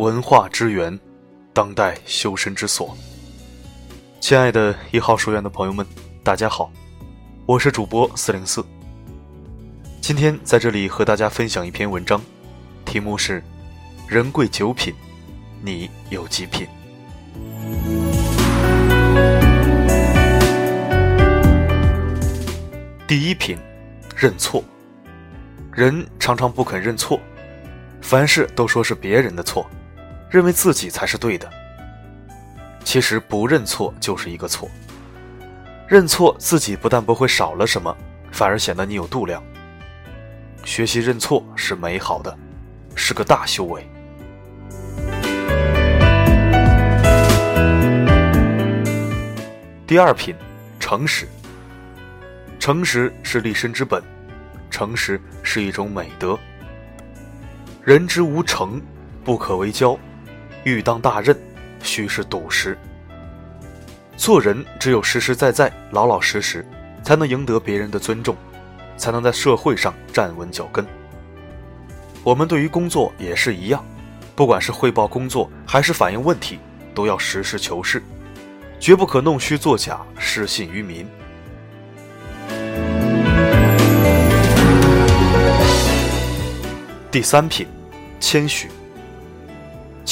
[0.00, 0.98] 文化之源，
[1.52, 2.96] 当代修身之所。
[4.18, 5.86] 亲爱的一号书院的朋友们，
[6.24, 6.72] 大家好，
[7.44, 8.64] 我是主播四零四。
[10.00, 12.18] 今天在这里和大家分享一篇文章，
[12.86, 13.44] 题目是
[14.08, 14.94] “人贵九品，
[15.60, 16.66] 你有几品？”
[23.06, 23.58] 第一品，
[24.16, 24.64] 认错。
[25.74, 27.20] 人常常不肯认错，
[28.00, 29.68] 凡事都说是别人的错，
[30.30, 31.50] 认为自己才是对的。
[32.84, 34.70] 其实不认错就是一个错。
[35.88, 37.94] 认错自己不但不会少了什么，
[38.30, 39.42] 反而显得你有度量。
[40.64, 42.36] 学习认错是美好的，
[42.94, 43.84] 是个大修为。
[49.84, 50.36] 第二品，
[50.78, 51.26] 诚实。
[52.60, 54.00] 诚实是立身之本，
[54.70, 56.38] 诚实是一种美德。
[57.82, 58.80] 人之无诚，
[59.24, 59.98] 不可为交。
[60.64, 61.36] 欲当大任，
[61.82, 62.76] 须是笃实。
[64.16, 66.66] 做人只有实实在在、老老实实，
[67.02, 68.36] 才能赢得别人的尊重，
[68.96, 70.86] 才能在社会上站稳脚跟。
[72.22, 73.82] 我们对于工作也是一样，
[74.36, 76.58] 不管是汇报工作还是反映问题，
[76.94, 78.02] 都要实事求是，
[78.78, 81.08] 绝不可弄虚作假、失信于民。
[87.10, 87.66] 第三品，
[88.20, 88.68] 谦虚。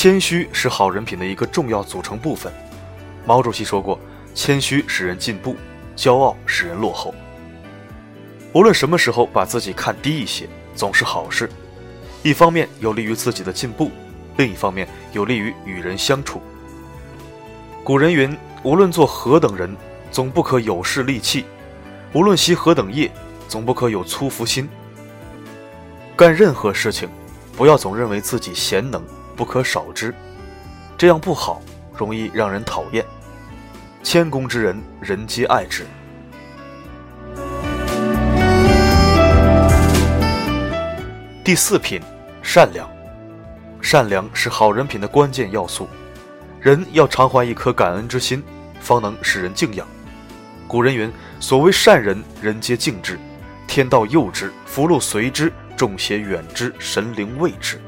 [0.00, 2.52] 谦虚是好人品的一个重要组成部分。
[3.26, 3.98] 毛主席说过
[4.32, 5.56] ：“谦虚使人进步，
[5.96, 7.12] 骄傲使人落后。”
[8.54, 11.50] 无论什么时候把自己看低一些，总是好事。
[12.22, 13.90] 一方面有利于自己的进步，
[14.36, 16.40] 另一方面有利于与人相处。
[17.82, 19.76] 古人云：“无论做何等人，
[20.12, 21.42] 总不可有势利气；
[22.12, 23.10] 无论习何等业，
[23.48, 24.68] 总不可有粗浮心。”
[26.14, 27.08] 干任何事情，
[27.56, 29.02] 不要总认为自己贤能
[29.38, 30.12] 不可少之，
[30.96, 31.62] 这样不好，
[31.96, 33.04] 容易让人讨厌。
[34.02, 35.86] 谦恭之人，人皆爱之。
[41.44, 42.02] 第四品，
[42.42, 42.90] 善良。
[43.80, 45.88] 善良是好人品的关键要素。
[46.60, 48.42] 人要常怀一颗感恩之心，
[48.80, 49.86] 方能使人敬仰。
[50.66, 53.14] 古人云：“所谓善人，人皆敬之；
[53.68, 57.80] 天道佑之，福禄随之。”众邪远之，神灵畏之。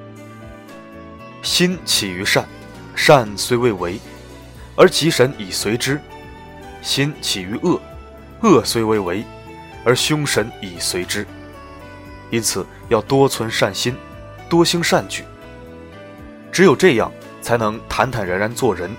[1.42, 2.46] 心起于善，
[2.94, 3.98] 善虽未为，
[4.76, 5.96] 而吉神已随之；
[6.82, 7.80] 心起于恶，
[8.42, 9.24] 恶虽未为，
[9.84, 11.26] 而凶神已随之。
[12.30, 13.96] 因此，要多存善心，
[14.48, 15.24] 多行善举。
[16.52, 18.90] 只有这样，才能坦坦然然做人，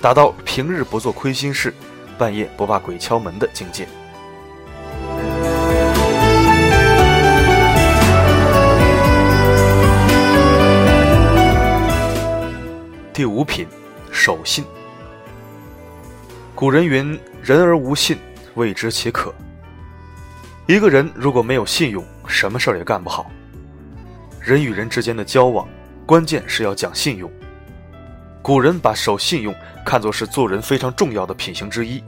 [0.00, 1.72] 达到平日不做亏心事，
[2.18, 3.86] 半夜不怕鬼敲门的境界。
[13.16, 13.66] 第五品，
[14.12, 14.62] 守信。
[16.54, 18.18] 古人云：“人而无信，
[18.56, 19.34] 谓之其可。”
[20.68, 23.30] 一个人如果没有信用，什么事儿也干不好。
[24.38, 25.66] 人与人之间的交往，
[26.04, 27.32] 关键是要讲信用。
[28.42, 32.04] 古人把守信用看作是做人非常重要的品行之一，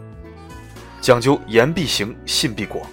[1.01, 2.87] 讲究言必行，信必果。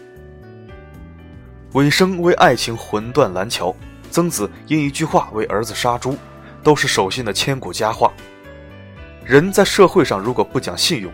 [1.73, 3.75] 尾生为爱情魂断蓝桥，
[4.09, 6.17] 曾子因一句话为儿子杀猪。
[6.65, 8.11] 都是守信的千古佳话。
[9.23, 11.11] 人在社会上如果不讲信用，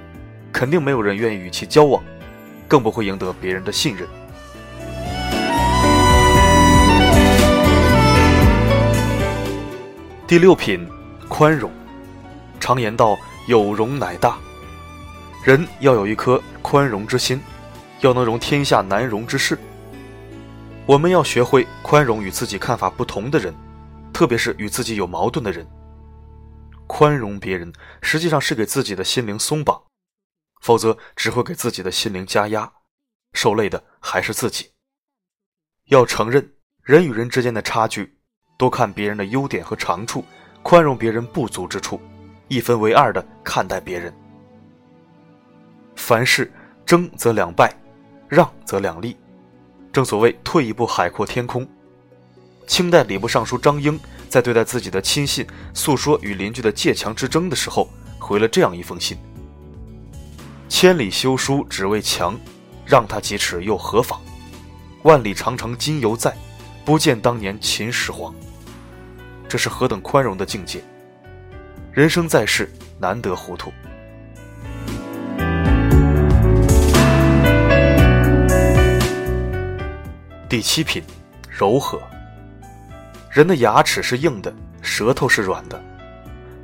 [0.50, 2.02] 肯定没有人愿意与其交往，
[2.70, 4.08] 更不会赢得别人的信任。
[10.26, 10.88] 第六品，
[11.28, 11.70] 宽容。
[12.58, 14.38] 常言道：“有容乃大。”
[15.44, 17.42] 人要有一颗宽容之心，
[18.00, 19.60] 要能容天下难容之事。
[20.86, 23.54] 我们要学会宽容与自己看法不同的人。
[24.22, 25.68] 特别是与自己有矛盾的人，
[26.86, 27.74] 宽容别人
[28.04, 29.82] 实际上是给自己的心灵松绑，
[30.62, 32.72] 否则只会给自己的心灵加压，
[33.34, 34.74] 受累的还是自己。
[35.88, 36.54] 要承认
[36.84, 38.16] 人与人之间的差距，
[38.60, 40.24] 多看别人的优点和长处，
[40.62, 42.00] 宽容别人不足之处，
[42.48, 44.14] 一分为二的看待别人。
[45.96, 46.54] 凡事
[46.86, 47.76] 争则两败，
[48.30, 49.18] 让则两利，
[49.92, 51.68] 正所谓退一步海阔天空。
[52.68, 54.00] 清代礼部尚书张英
[54.32, 59.18] 在对待自己的亲信诉说与邻居的借墙之争的时候，回了这样一封信
[60.70, 62.40] ：“千里修书只为墙，
[62.86, 64.22] 让他几尺又何妨？
[65.04, 66.34] 万里长城今犹在，
[66.86, 68.34] 不见当年秦始皇。”
[69.50, 70.82] 这是何等宽容的境界！
[71.92, 73.70] 人生在世，难得糊涂。
[80.48, 81.04] 第七品，
[81.50, 82.02] 柔和。
[83.32, 85.82] 人的牙齿是硬的，舌头是软的，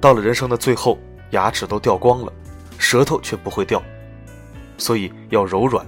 [0.01, 0.99] 到了人生的最后，
[1.29, 2.33] 牙齿都掉光了，
[2.77, 3.81] 舌头却不会掉。
[4.77, 5.87] 所以要柔软，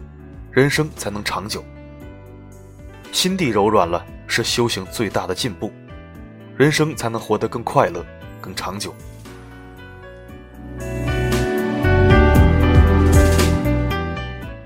[0.50, 1.62] 人生才能长久。
[3.12, 5.70] 心地柔软了，是修行最大的进步，
[6.56, 8.06] 人生才能活得更快乐、
[8.40, 8.96] 更长久。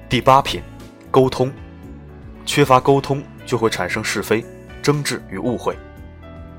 [0.08, 0.62] 第八品，
[1.10, 1.52] 沟通。
[2.46, 4.46] 缺乏沟通，就会产生是非、
[4.80, 5.76] 争执与误会，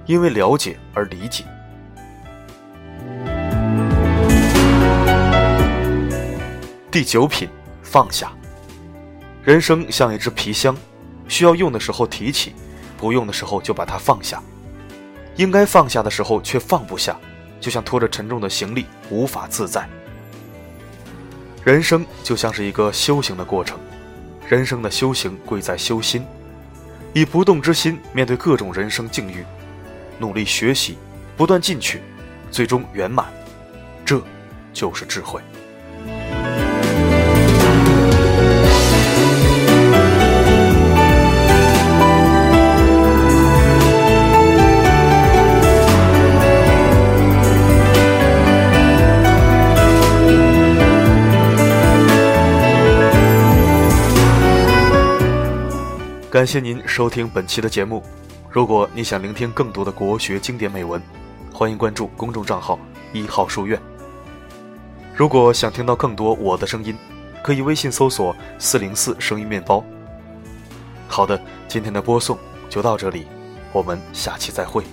[0.06, 1.45] 因为了解而理解。
[6.91, 7.49] 第九品，
[7.83, 8.31] 放下。
[9.43, 10.77] 人生像一只皮箱，
[11.27, 12.55] 需要用的时候提起，
[12.97, 14.43] 不用的时候就把它放下。
[15.37, 17.19] 应该放下的时候却放不下，
[17.61, 19.89] 就像拖着沉重的行李，无法自在。
[21.65, 23.79] 人生就像是一个修行的过程，
[24.49, 26.25] 人生的修行贵在修心，
[27.12, 29.45] 以不动之心面对各种人生境遇，
[30.19, 30.97] 努力学习，
[31.37, 32.01] 不断进取，
[32.51, 33.27] 最终圆满，
[34.05, 34.23] 这
[34.73, 35.41] 就是智慧。
[56.31, 58.03] 感谢您收听本期的节目。
[58.55, 61.03] 如果你想聆听更多的国学经典美文，
[61.53, 62.79] 欢迎关注公众账号
[63.12, 63.77] “一号书院”。
[65.12, 66.97] 如果想听到更多我的声音，
[67.43, 69.85] 可以微信搜索“四零四声音面包”。
[71.09, 71.37] 好的，
[71.67, 72.39] 今天的播送
[72.71, 73.27] 就到这里，
[73.73, 74.85] 我们下期再会。